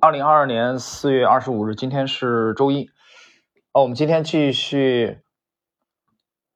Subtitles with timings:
[0.00, 2.88] 二零二二年四月二十五日，今天是周一。
[3.72, 5.18] 哦，我们今天继续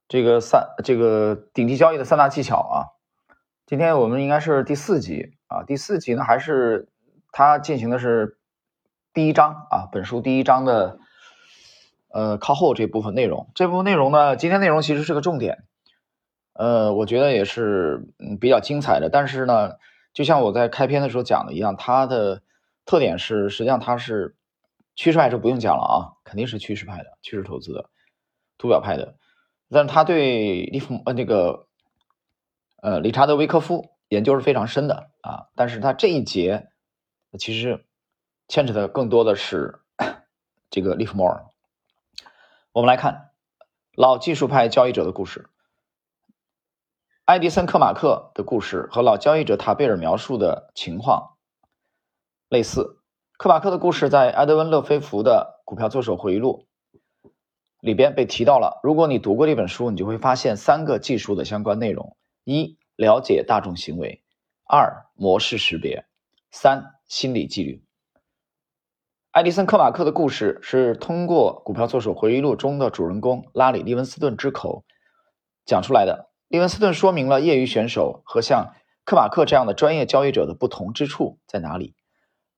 [0.06, 2.76] 这个三这个顶级交易的三大技巧啊。
[3.66, 6.88] 今天我们应该是第四集啊，第四集呢还是
[7.32, 8.38] 它进行的是
[9.12, 11.00] 第一章啊，本书第一章的
[12.10, 13.50] 呃靠后这部分内容。
[13.56, 15.64] 这部分内容呢，今天内容其实是个重点，
[16.52, 19.10] 呃，我觉得也是嗯比较精彩的。
[19.10, 19.72] 但是呢，
[20.12, 22.42] 就像我在开篇的时候讲的一样，它的
[22.84, 24.36] 特点是，实际上它是
[24.94, 27.88] 趋势派，这不用讲了啊，肯定是趋势派的，趋势投资的，
[28.58, 29.16] 图表派的。
[29.70, 31.66] 但是他对利弗呃那个
[32.82, 35.48] 呃理查德维科夫研究是非常深的啊。
[35.54, 36.68] 但是他这一节
[37.38, 37.86] 其实
[38.48, 39.80] 牵扯的更多的是
[40.68, 41.46] 这个利弗莫尔。
[42.72, 43.30] 我们来看
[43.94, 45.48] 老技术派交易者的故事，
[47.24, 51.38] 爱迪生·科马克的故事和老交易者塔贝尔描述的情况。
[52.52, 52.98] 类似，
[53.38, 56.66] 科马克的故事在埃德温·勒菲弗的《股票作手回忆录》
[57.80, 58.78] 里边被提到了。
[58.82, 64.20] 如果你读过这本书，你就会发现三个技术的相关内容：一、了解大众行为；
[64.68, 66.04] 二、模式识别；
[66.50, 67.82] 三、心理纪律。
[69.30, 74.84] 爱迪生·科马克的故事是通过《股票作手回忆录》中的主人公拉里·利文斯顿之口
[75.64, 76.28] 讲出来的。
[76.48, 78.74] 利文斯顿说明了业余选手和像
[79.06, 81.94] 科马克这样的专业交易者的不同之处在哪里。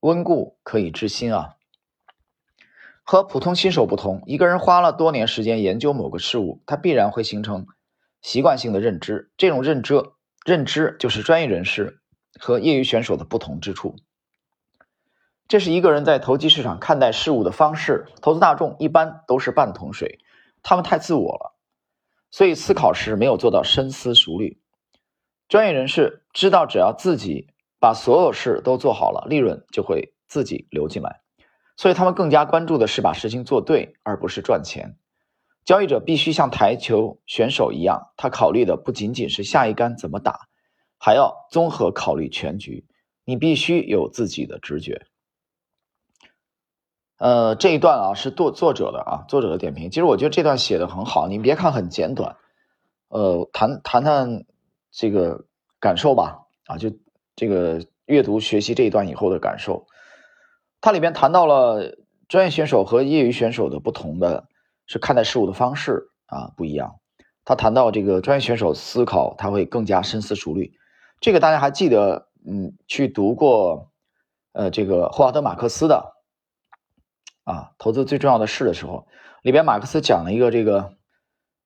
[0.04, 1.56] 温故可以知新啊，
[3.04, 7.66] 和普通新手不同，一个人花了多年时间研究某个事物，他必然会形成
[8.20, 9.32] 习惯性的认知。
[9.38, 10.02] 这种认知，
[10.44, 12.00] 认知就是专业人士
[12.38, 13.96] 和业余选手的不同之处。
[15.48, 18.04] 这是一个人在投机市场看待事物的方式。
[18.20, 20.18] 投资大众一般都是半桶水，
[20.62, 21.56] 他们太自我了，
[22.30, 24.60] 所以思考时没有做到深思熟虑。
[25.48, 27.53] 专业人士知道，只要自己。
[27.84, 31.20] 把所有事都做好了，利润就会自己流进来，
[31.76, 34.96] 所以他们更加关注的是把事情做对，而不是赚钱。
[35.66, 40.48] 交易者必须像台球选手一样，他考虑的不仅仅是下一杆怎么打，
[40.98, 42.86] 还要综合考虑全局。
[43.26, 45.02] 你必须有自己的直觉。
[47.18, 49.90] 呃，这一段啊是作作者的啊，作者的点评。
[49.90, 52.34] 其实我觉得这段写的很好，你别看很简短，
[53.08, 54.46] 呃，谈谈谈
[54.90, 55.44] 这个
[55.78, 56.90] 感受吧，啊就。
[57.36, 59.86] 这个阅读学习这一段以后的感受，
[60.80, 61.96] 它里边谈到了
[62.28, 64.48] 专业选手和业余选手的不同的
[64.86, 67.00] 是看待事物的方式啊不一样。
[67.44, 70.78] 他谈到这个专业选手思考他会更加深思熟虑，
[71.20, 73.92] 这个大家还记得嗯去读过
[74.52, 76.14] 呃这个霍华德马克思的
[77.44, 79.06] 啊投资最重要的事的时候，
[79.42, 80.96] 里边马克思讲了一个这个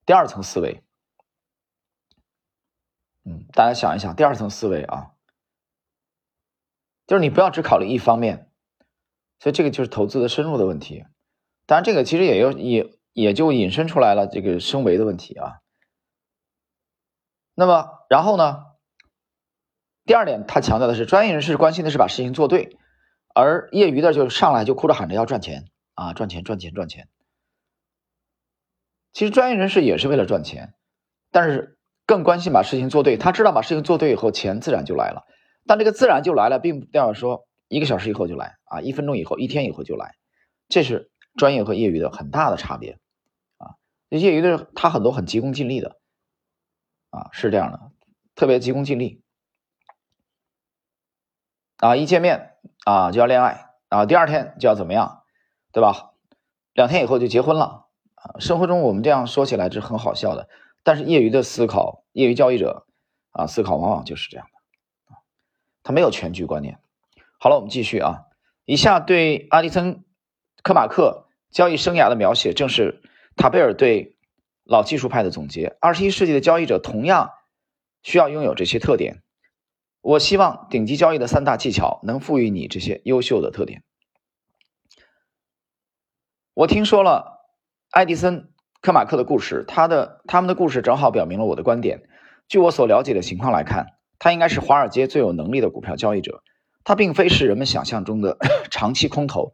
[0.04, 0.82] 第二层思维，
[3.24, 5.12] 嗯大家想一想第二层思维啊。
[7.08, 8.50] 就是你不要只考虑一方面，
[9.40, 11.04] 所以这个就是投资的深入的问题。
[11.66, 15.58] 当然，这个其实也有也也就引申出来了这个升维的问题啊。
[17.54, 18.66] 那么，然后呢？
[20.04, 22.78] 第二点，他强调的是专业人士关心的是把事情做对，
[23.34, 25.64] 而业余的就上来就哭着喊着要赚钱
[25.94, 27.08] 啊，赚钱赚钱赚钱。
[29.12, 30.74] 其实专业人士也是为了赚钱，
[31.30, 33.16] 但是更关心把事情做对。
[33.16, 35.26] 他知道把事情做对以后，钱自然就来了。
[35.68, 40.16] 但这个自然就来了，并不代表说一个小时以后就来啊，一分钟以后、一天以后就来，
[40.68, 42.98] 这是专业和业余的很大的差别
[43.58, 43.76] 啊。
[44.08, 45.98] 业余的他很多很急功近利的
[47.10, 47.92] 啊，是这样的，
[48.34, 49.22] 特别急功近利
[51.76, 52.54] 啊，一见面
[52.86, 55.22] 啊就要恋爱啊，第二天就要怎么样，
[55.70, 56.12] 对吧？
[56.72, 58.40] 两天以后就结婚了啊。
[58.40, 60.48] 生活中我们这样说起来是很好笑的，
[60.82, 62.86] 但是业余的思考，业余交易者
[63.32, 64.57] 啊，思考往往就是这样的。
[65.82, 66.78] 他没有全局观念。
[67.38, 68.24] 好了，我们继续啊。
[68.64, 69.94] 以下对阿迪森·
[70.62, 73.00] 科马克交易生涯的描写，正是
[73.36, 74.16] 塔贝尔对
[74.64, 75.76] 老技术派的总结。
[75.80, 77.30] 二十一世纪的交易者同样
[78.02, 79.22] 需要拥有这些特点。
[80.00, 83.82] 我希望顶级交易的三大技巧能赋予你这些优秀的特点。
[86.54, 87.46] 我听说了
[87.90, 88.42] 爱迪生·
[88.80, 92.08] 科马克的故事，他的他们的故事正好表明了我的观点。
[92.48, 93.97] 据我所了解的情况来看。
[94.18, 96.42] 他应该是华尔街最有能力的股票交易者，
[96.84, 98.36] 他并非是人们想象中的
[98.70, 99.52] 长期空头，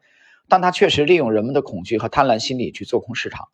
[0.48, 3.48] 但他确实利用人们的恐惧和贪婪心理去做空市场。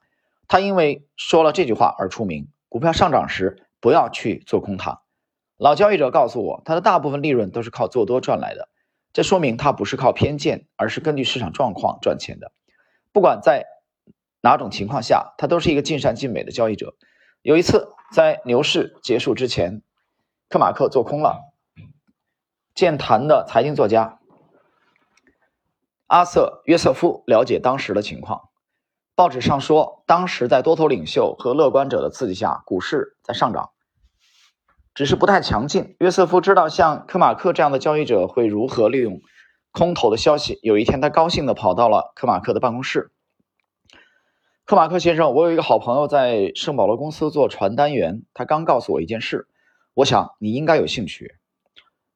[0.47, 5.03] 他因为说了这句话而出名：股票上涨时不要去做空它。
[5.57, 8.69] 老交易者告诉我，他的大部分利润都是靠做多赚来的，
[9.12, 12.53] 这说明他不是靠偏见，而是根据市场状况赚钱的。
[13.12, 13.67] 不管在
[14.43, 16.95] 哪种情况下，他都是一个尽善尽美的交易者。
[17.43, 19.83] 有一次，在牛市结束之前。
[20.50, 21.55] 科马克做空了，
[22.75, 24.19] 健谈的财经作家
[26.08, 28.49] 阿瑟·约瑟夫了解当时的情况。
[29.14, 33.70] 报纸上说，当时在多头领袖和乐观者的刺激下，股市在上涨，
[34.93, 35.94] 只是不太强劲。
[36.00, 39.20] 约瑟夫知道像科马克这样的交易者会如何利用
[39.70, 40.58] 空头的消息。
[40.64, 43.12] 有一天，他高兴地跑到了科马克的办公室。
[44.64, 49.47] 科马克先生，我有一个好朋友在圣保罗公司做传单员，他刚告诉我一件事，
[49.95, 51.37] 我想你应该有兴趣。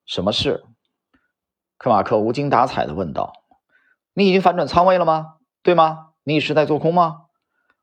[0.06, 0.64] 什么事？
[1.76, 3.32] 科马克无精打采的问道。
[4.12, 5.36] 你已经反转仓位了吗？
[5.62, 6.12] 对吗？
[6.22, 7.22] 你是在做空吗？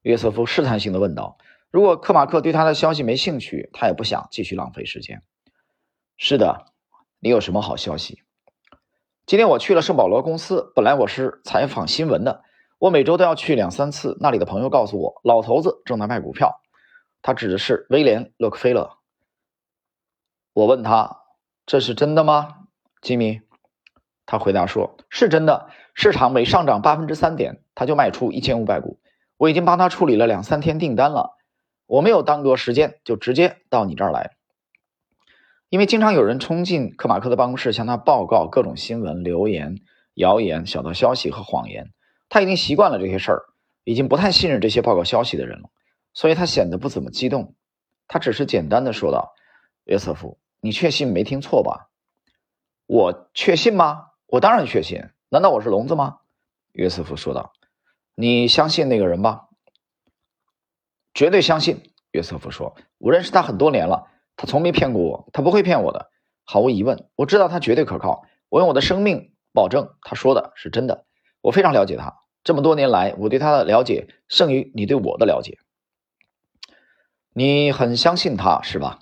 [0.02, 1.38] 约瑟夫试探性的问道。
[1.70, 5.22] 如果科马克对他的消息没兴趣，他也不想继续浪费时间。
[6.18, 6.66] 是的，
[7.20, 8.24] 你有什么好消息？
[9.26, 12.44] 今天我去了圣保罗公司，本来我是采访新闻的，
[12.80, 14.18] 我每周都要去两三次。
[14.20, 16.62] 那里的朋友告诉我，老头子正在卖股票。
[17.22, 18.98] 他指的是威廉·洛克菲勒。
[20.54, 21.22] 我问他
[21.66, 22.66] ：“这是真的吗，
[23.02, 23.42] 吉米？”
[24.26, 29.00] 他回答说：“是真的，市场每上涨八分之三点，他就卖出一千五百股。
[29.38, 31.38] 我已经帮他处理了两三天订单了，
[31.88, 34.32] 我没有耽搁时间，就直接到你这儿来。
[35.70, 39.78] 因为经常有人冲进克马克的办公室，向他报告各种新闻、流言、
[40.16, 41.92] 谣言、小道消息和谎言。
[42.28, 43.44] 他已经习惯了这些事儿，
[43.86, 45.70] 已经不太信任这些报告消息的人了，
[46.14, 47.56] 所以他显得不怎么激动。
[48.08, 49.34] 他只是简单的说道
[49.86, 51.90] ：‘约瑟夫，你确信没听错吧？
[52.86, 56.20] 我确信吗？’”我当然确信，难道我是聋子吗？
[56.72, 57.52] 约瑟夫说道。
[58.16, 59.50] 你相信那个人吧？
[61.14, 61.92] 绝对相信。
[62.12, 62.78] 约瑟夫说。
[62.98, 64.08] 我认识他很多年了，
[64.38, 66.12] 他从没骗过我，他不会骗我的。
[66.46, 68.26] 毫无疑问，我知道他绝对可靠。
[68.48, 71.06] 我用我的生命保证，他说的是真的。
[71.42, 75.58] 我非常了解他，这么多年来，我对他的了解胜于你对我的了解。
[77.34, 79.00] 你很相信他是吧？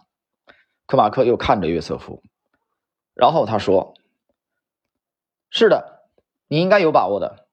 [0.90, 2.24] 科马克又看着约瑟夫，
[3.14, 3.94] 然后他说。
[5.52, 6.08] 是的，
[6.48, 7.46] 你应该有把握的。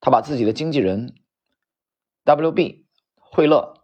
[0.00, 1.14] 他把自己的经纪人
[2.24, 2.86] W.B.
[3.16, 3.74] 惠勒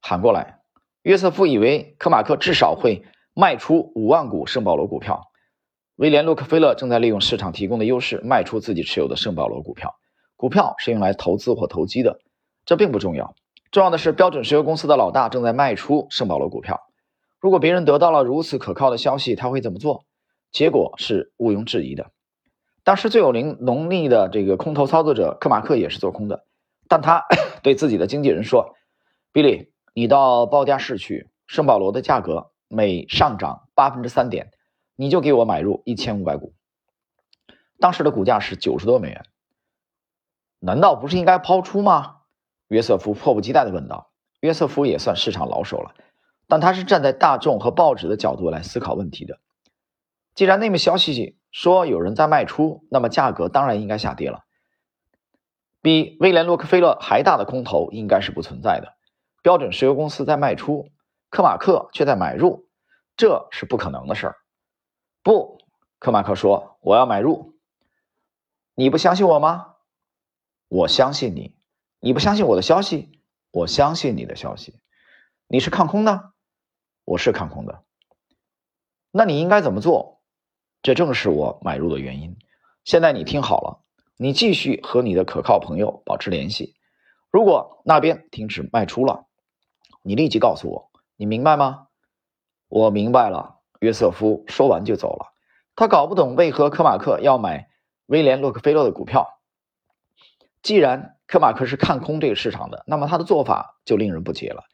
[0.00, 0.60] 喊过来。
[1.02, 3.04] 约瑟夫以为科马克至少会
[3.34, 5.32] 卖出五万股圣保罗股票。
[5.96, 9.96] 威廉·洛克菲勒正在利用市场提供的优势卖出自己持有的圣保罗股票。
[10.36, 12.20] 股票是用来投资或投机的，
[12.64, 13.34] 这并不重要。
[13.72, 16.86] 重要的是，标准石油公司的老大正在卖出圣保罗股票。
[17.40, 20.04] 如果别人得到了如此可靠的消息，他会怎么做？
[20.52, 22.10] 结果是毋庸置疑的。
[22.84, 26.44] 当时最有灵能力的这个空头操作者科马克也是做空的，
[26.86, 27.24] 但他
[27.62, 28.74] 对自己的经纪人说
[29.32, 34.50] ：“比利，你到报价室去，圣保罗的价格每上涨八分之三点，
[34.96, 36.52] 你就给我买入一千五百股。”
[37.80, 39.24] 当时的股价是九十多美元，
[40.58, 42.16] 难道不是应该抛出吗？
[42.68, 44.10] 约瑟夫迫不及待地问道。
[44.40, 45.94] 约瑟夫也算市场老手了，
[46.50, 49.38] 但他是站在大众和报纸的角度来思考问题的。
[50.34, 54.44] 既然内幕消息，说有人在卖出，那么价格当然应该下跌了。
[55.80, 58.94] 比威廉·洛克菲勒还大的空头应该是不存在的。
[59.42, 60.90] 标准石油公司在卖出，
[61.30, 62.68] 科马克却在买入，
[63.16, 64.36] 这是不可能的事儿。
[65.22, 65.58] 不，
[65.98, 67.54] 科马克说：“我要买入。”
[68.74, 69.76] 你不相信我吗？
[70.68, 71.54] 我相信你。
[72.00, 73.20] 你不相信我的消息？
[73.52, 74.74] 我相信你的消息。
[75.46, 76.29] 你是看空的？
[77.04, 77.82] 我是看空的。
[79.10, 80.20] 那你应该怎么做？
[80.82, 82.36] 这正是我买入的原因。
[82.84, 83.84] 现在你听好了，
[84.16, 86.74] 你继续和你的可靠朋友保持联系。
[87.30, 89.26] 如果那边停止卖出了，
[90.02, 90.90] 你立即告诉我。
[91.16, 91.88] 你明白吗？
[92.68, 93.60] 我明白了。
[93.80, 95.34] 约瑟夫说完就走了。
[95.74, 97.68] 他搞不懂为何科马克要买
[98.06, 99.26] 威廉·洛克菲勒的股票。
[100.62, 104.64] 既然科马克是看空这个市场的，那么他的做法就令人不解了。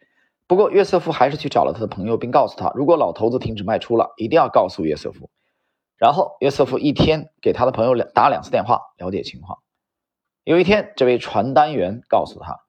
[0.47, 5.29] 不过约瑟夫还是去找了他的朋友，并告诉他，如果老头子停止卖出了，一定要告诉约瑟夫。
[5.97, 9.59] 然后约瑟夫一天给他的朋友两打两次电话了解情况。
[10.45, 12.61] 有一天，这位传单员告诉他，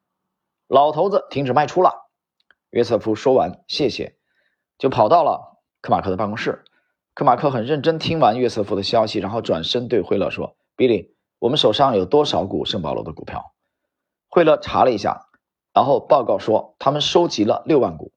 [0.68, 1.92] 老头子停止卖出了。
[2.72, 4.18] 约瑟夫说完谢谢，
[4.78, 6.64] 就跑到了科马克的办公室。
[7.14, 13.54] 科马克很认真听完约瑟夫的消息，然后转身对惠勒说：“比利，我们手上有多少股圣保罗的股票？”
[14.30, 15.27] 惠勒查了一下，
[15.78, 18.12] 然后报告说他们收集了六万股。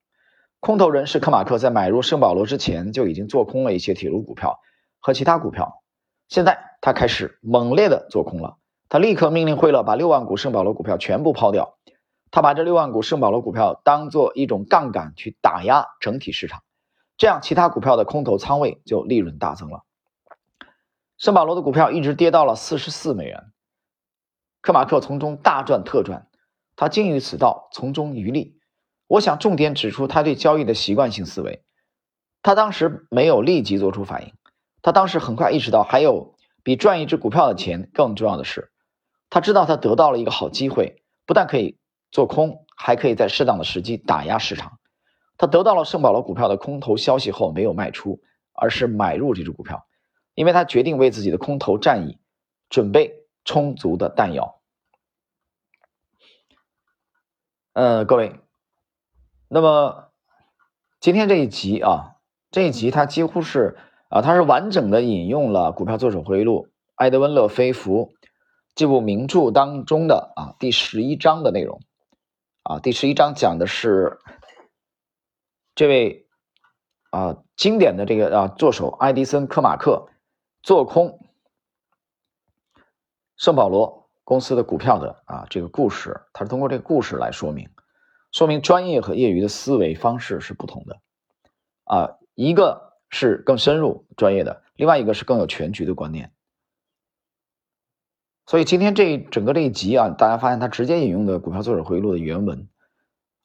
[0.61, 4.61] 空头人士科马克在买入圣保罗之前就已经做空了一些铁路股票。
[4.99, 5.83] 和其他股票，
[6.26, 8.57] 现在他开始猛烈的做空了。
[8.88, 11.76] 他立刻命令惠勒把六万股圣保罗股票全部抛掉。
[12.31, 16.62] 他把这六万股圣保罗股票当做一种杠杆去打压整体市场，
[17.19, 19.83] 这样其他股票的空头仓位就利润大增了。
[21.19, 23.52] 圣保罗的股票一直跌到了四十四美元，
[24.62, 26.26] 科马克从中大赚特赚，
[26.80, 28.56] 他精于此道，从中渔利。
[29.06, 31.62] 我想重点指出他对交易的习惯性思维。
[32.40, 34.32] 他当时没有立即做出反应。
[34.80, 38.72] 他当时很快意识到，还有比赚一只股票的钱更重要的是，
[39.28, 41.76] 他知道他得到了一个好机会，不但可以
[42.10, 44.78] 做空，还可以在适当的时机打压市场。
[45.37, 48.22] 他得到了圣保罗股票的空头消息后，没有卖出，
[48.54, 49.84] 而是买入这只股票，
[50.32, 52.18] 因为他决定为自己的空头战役
[52.70, 53.12] 准备
[53.44, 54.60] 充足的弹药。
[57.73, 58.41] 呃，各位，
[59.49, 60.11] 那么
[61.00, 62.17] 今天这一集啊，
[62.50, 68.12] 这一集它几乎是啊，它是完整的引用了《股票作手回忆录》埃德温·勒菲弗
[68.75, 71.81] 这部名著当中的啊第十一章的内容
[72.62, 74.19] 啊，第十一章讲的是。
[75.77, 76.27] 这位
[77.11, 80.09] 啊，经典的这个啊，作手爱迪森·科马克
[80.62, 81.19] 做空
[83.37, 84.00] 圣保罗
[84.30, 87.68] 公司的股票的啊，这个故事，他是通过这个故事来说明，
[88.30, 91.00] 说明专业和业余的思维方式是不同的
[91.82, 96.32] 啊，一个是更深入专业的，另外一个是更有全局的观念。
[98.46, 102.68] 所以今天这整个这一集啊，大家发现他直接引用的《股票作者回忆录》的原文。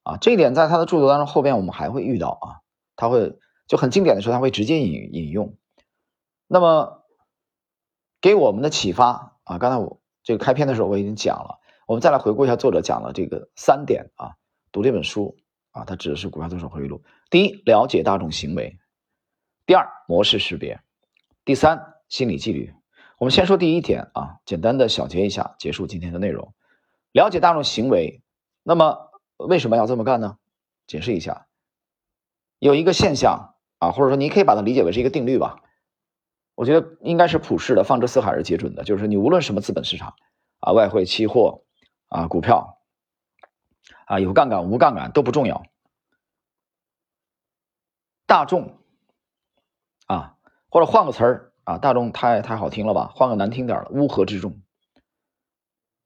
[0.03, 2.61] 啊，这一点在他的著作当中后边我们还会遇到啊，
[2.95, 5.57] 他会就很经典的时候他会直接引引用。
[6.45, 7.03] 那么
[8.21, 14.36] 给我们的启发啊，刚才我这个开篇的时候我已经讲了，我们再来回顾一下作者讲了这个三点啊，
[14.74, 15.38] 读这本书
[15.72, 17.01] 啊，它指的是股票作手回忆录。
[17.29, 18.77] 第一，了解大众行为；
[19.65, 20.79] 第二，模式识别；
[21.46, 22.74] 第三，心理纪律。
[23.20, 26.53] 我们先说第一点啊，简单的小结一下，结束今天的内容。
[27.13, 28.22] 了解大众行为，
[28.63, 29.05] 那么。
[29.38, 30.38] 为什么要这么干呢？
[30.88, 31.48] 解释一下，
[32.58, 35.62] 有一个现象啊，或者说你可以把它理解为是一个定律吧。
[36.55, 40.15] 我觉得应该是普世的，放之四海而皆准的，就是你无论什么资本市场
[40.59, 41.63] 啊，外汇、期货
[42.07, 42.79] 啊、股票
[44.05, 45.65] 啊，有杠杆无杠杆都不重要。
[48.25, 48.79] 大众
[50.07, 50.38] 啊，
[50.69, 53.12] 或者换个词儿啊，大众太太好听了吧？
[53.13, 54.62] 换个难听点的，乌合之众，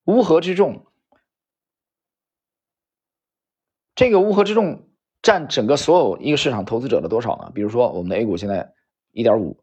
[0.06, 0.86] 乌合之众。
[3.96, 4.88] 这个乌合之众
[5.22, 7.52] 占整个所有一个市场投资者的多少呢？
[7.54, 8.74] 比如说我们的 A 股现在
[9.12, 9.62] 一点五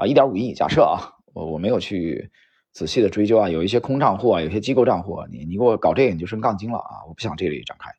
[0.00, 0.54] 啊，一点五亿。
[0.54, 2.30] 假设啊，我我没有去
[2.72, 7.04] 仔细的追究啊，有一些空账户啊，有些机构账户，你你给我搞这个你就升杠精了啊！
[7.06, 7.90] 我不想这里展开。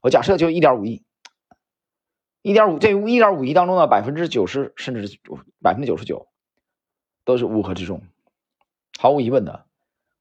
[0.00, 1.04] 我假设就一点五亿，
[2.40, 5.18] 一点五这一点五亿当中呢，百分之九十甚至
[5.60, 6.28] 百分之九十九
[7.26, 8.00] 都是乌合之众，
[8.98, 9.66] 毫无疑问的。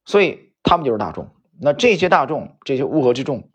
[0.04, 1.30] 所以他们就是大众。
[1.62, 3.50] 那这些大众，这些乌合之众。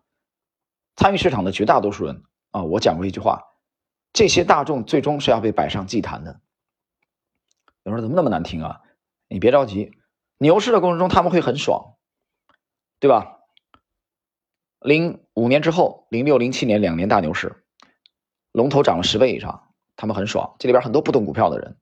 [0.97, 3.45] 参与市场的绝大多数人啊，我讲过一句话，
[4.13, 6.41] 这些大众最终是要被摆上祭坛的。
[7.89, 8.81] 有人说怎么那么难听啊？
[9.29, 9.93] 你别着急，
[10.39, 11.95] 牛市的过程中他们会很爽，
[13.01, 13.39] 对吧？
[14.81, 17.65] 零五年之后，零六零七年两年大牛市，
[18.53, 20.55] 龙头涨了十倍以上，他们很爽。
[20.59, 21.77] 这里边很多不懂股票的人，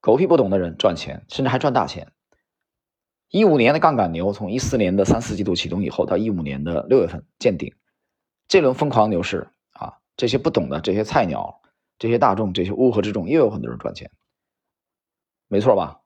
[0.00, 2.12] 狗屁不懂的人赚钱，甚至还赚大钱。
[3.28, 7.74] 一五年的杠杆牛，从一四年的三四季度启动以后，到一五年的六月份见顶。
[8.48, 11.60] 这轮疯狂牛市啊，这些不懂的这些菜鸟，
[11.98, 14.10] 这些大众，这些乌合之众，又有很多人赚钱，
[15.48, 16.00] 没错吧？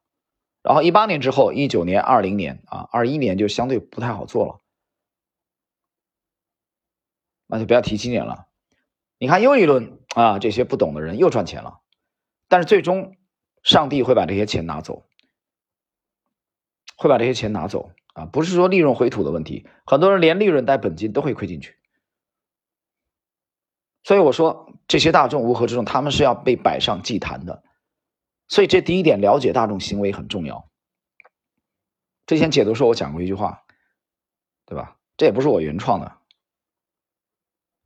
[0.63, 4.61] 然后一八年之后，一九年、二零年啊，二一年就相对不太好做了，
[7.47, 8.47] 那就不要提今年了。
[9.19, 11.81] 你看又一轮啊，这些不懂的人又赚钱了，
[12.49, 13.17] 但是最终
[13.63, 15.07] 上帝会把这些钱拿走，
[16.97, 21.79] 会把这些钱拿走啊，不是说利润回吐的问题，很多人连利润带本金都会亏进去。
[24.03, 27.63] 所以我说，这些大众乌合之众，他们是要被摆上祭坛的。
[28.51, 30.69] 所以这第一点，了解大众行为很重要。
[32.27, 33.63] 之前解读时候我讲过一句话，
[34.67, 34.99] 对吧？
[35.17, 36.19] 这也不是我原创的，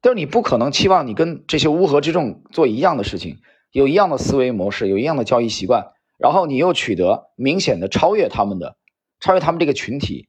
[0.03, 3.41] 就是你不可能期望你跟这些乌合之众做一样的事情，
[3.71, 8.77] 有一样的思维模式，有一样的交易习惯，然后你又取得明显的超越他们的、
[9.21, 10.29] 超越他们这个群体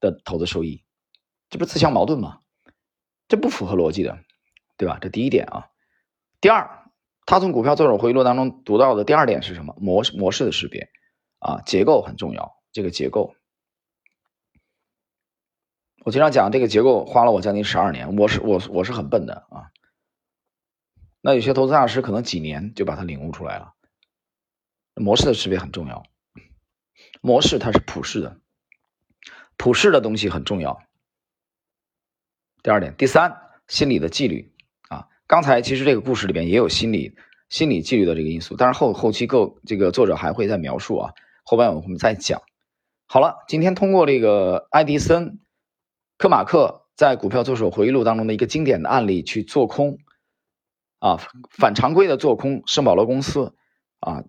[0.00, 0.84] 的投资收益，
[1.48, 2.40] 这不是自相矛盾吗？
[3.28, 4.18] 这不符合逻辑的。
[4.76, 4.98] 对吧？
[5.00, 5.70] 这第一点啊。
[6.40, 6.83] 第二，
[7.26, 9.74] 他从股票作手回忆录当中读到的第二点是什么？
[9.78, 10.90] 模模式的识别
[11.38, 12.62] 啊，结构很重要。
[12.72, 13.34] 这个结构，
[16.04, 18.16] 我经常讲这个结构，花了我将近十二年。
[18.16, 19.70] 我是我我是很笨的啊。
[21.20, 23.74] 那有些投资大师可能几年就把它领悟出来了。
[24.94, 26.04] 模式的识别很重要，
[27.20, 28.40] 模式它是普世的，
[29.56, 30.82] 普世的东西很重要。
[32.62, 34.53] 第二点，第三，心理的纪律。
[35.34, 37.16] 刚才其实这个故事里边也有心理
[37.48, 41.12] 心理纪律的这个因素，但是后后期构这个作者还会再描述啊，
[41.42, 42.40] 后边我们再讲。
[43.06, 45.40] 好了，今天通过这个爱迪生
[46.18, 49.98] 科马克在《股票作手回忆录》当中的一个经典的案例去做空
[51.00, 51.18] 啊，
[51.50, 53.56] 反常规的做空圣保罗公司
[53.98, 54.22] 啊，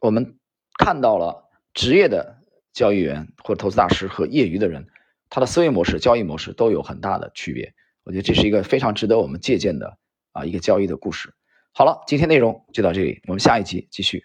[0.00, 0.38] 我们
[0.78, 2.38] 看到了职业的
[2.72, 4.86] 交易员或者投资大师和业余的人，
[5.30, 7.74] 他的思维模式、交易模式都有很大的区别。
[8.04, 9.98] 我觉得这是一个非常值得我们借鉴的
[10.34, 11.32] 啊一个交易的故事。
[11.72, 14.22] 好了，今天内容就到这里，我们下一集继续。